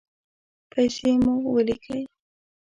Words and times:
پیسې 0.71 1.09
مو 1.23 1.33
ولیکئ 1.53 2.03